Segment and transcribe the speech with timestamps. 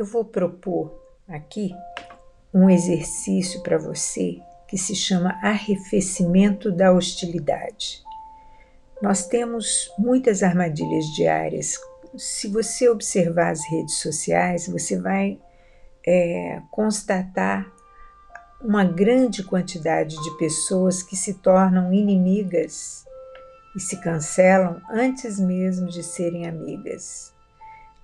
[0.00, 1.74] eu vou propor aqui
[2.54, 8.02] um exercício para você que se chama arrefecimento da hostilidade.
[9.02, 11.78] Nós temos muitas armadilhas diárias.
[12.16, 15.38] Se você observar as redes sociais, você vai
[16.06, 17.70] é, constatar
[18.58, 23.04] uma grande quantidade de pessoas que se tornam inimigas
[23.76, 27.34] e se cancelam antes mesmo de serem amigas.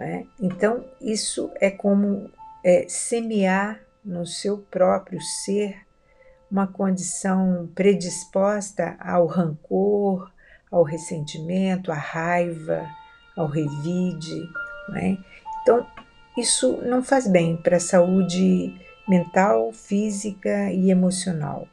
[0.00, 0.26] Né?
[0.40, 2.30] Então, isso é como
[2.64, 5.76] é, semear no seu próprio ser
[6.50, 10.32] uma condição predisposta ao rancor,
[10.70, 12.88] ao ressentimento, à raiva,
[13.36, 14.42] ao revide.
[14.88, 15.18] Né?
[15.60, 15.86] Então,
[16.34, 18.74] isso não faz bem para a saúde
[19.06, 21.68] mental, física e emocional.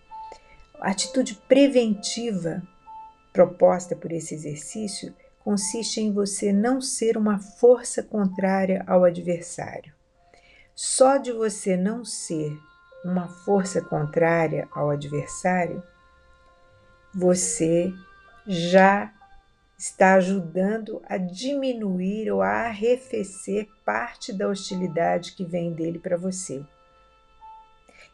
[0.81, 2.61] A atitude preventiva
[3.31, 5.15] proposta por esse exercício
[5.47, 9.93] consiste em você não ser uma força contrária ao adversário.
[10.75, 12.51] Só de você não ser
[13.01, 15.81] uma força contrária ao adversário,
[17.15, 17.93] você
[18.45, 19.13] já
[19.77, 26.61] está ajudando a diminuir ou a arrefecer parte da hostilidade que vem dele para você.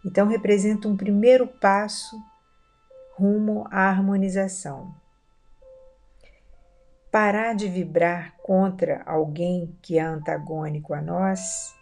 [0.05, 2.15] Então, representa um primeiro passo
[3.17, 5.01] rumo à harmonização
[7.13, 11.75] parar de vibrar contra alguém que é antagônico a nós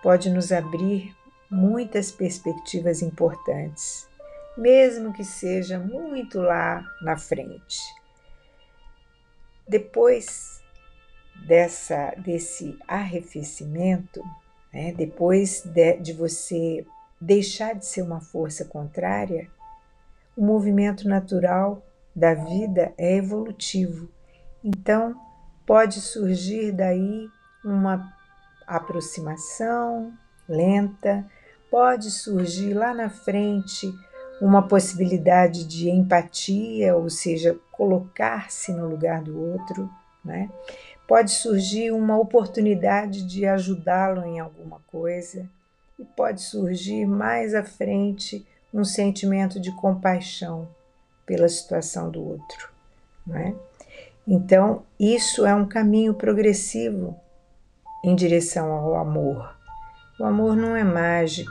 [0.00, 1.16] pode nos abrir
[1.50, 4.08] muitas perspectivas importantes,
[4.56, 7.80] mesmo que seja muito lá na frente.
[9.66, 10.62] Depois
[11.44, 14.22] dessa desse arrefecimento,
[14.72, 16.86] né, depois de, de você
[17.20, 19.50] deixar de ser uma força contrária,
[20.36, 21.84] o movimento natural
[22.14, 24.08] da vida é evolutivo
[24.64, 25.14] então,
[25.66, 27.28] pode surgir daí
[27.64, 28.12] uma
[28.66, 30.12] aproximação
[30.48, 31.24] lenta,
[31.70, 33.92] pode surgir lá na frente
[34.40, 39.90] uma possibilidade de empatia, ou seja, colocar-se no lugar do outro,
[40.24, 40.50] né?
[41.06, 45.48] Pode surgir uma oportunidade de ajudá-lo em alguma coisa
[45.98, 50.68] e pode surgir mais à frente um sentimento de compaixão
[51.26, 52.70] pela situação do outro,
[53.26, 53.54] né?
[54.30, 57.18] Então, isso é um caminho progressivo
[58.04, 59.56] em direção ao amor.
[60.20, 61.50] O amor não é mágico,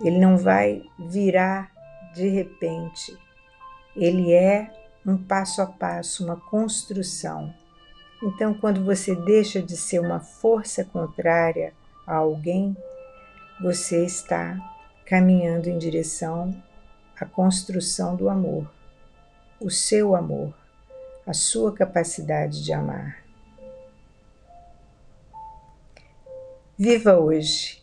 [0.00, 1.72] ele não vai virar
[2.14, 3.18] de repente.
[3.96, 4.70] Ele é
[5.04, 7.52] um passo a passo, uma construção.
[8.22, 11.74] Então, quando você deixa de ser uma força contrária
[12.06, 12.76] a alguém,
[13.60, 14.56] você está
[15.04, 16.54] caminhando em direção
[17.20, 18.70] à construção do amor,
[19.60, 20.59] o seu amor
[21.26, 23.22] a sua capacidade de amar.
[26.78, 27.79] Viva hoje